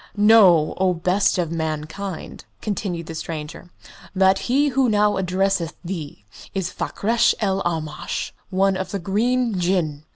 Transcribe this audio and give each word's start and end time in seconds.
"Know, 0.17 0.73
O 0.77 0.95
best 0.95 1.37
of 1.37 1.51
mankind," 1.51 2.45
continued 2.59 3.05
the 3.05 3.13
stranger, 3.13 3.69
"that 4.15 4.39
he 4.49 4.69
who 4.69 4.89
now 4.89 5.15
addresses 5.17 5.73
thee 5.85 6.23
is 6.55 6.71
Fakrash 6.73 7.35
el 7.39 7.61
Aamash, 7.61 8.31
one 8.49 8.75
of 8.75 8.89
the 8.89 8.97
Green 8.97 9.59
Jinn. 9.59 10.01